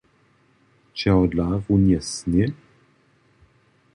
[0.93, 2.53] Čehodla runje sněh?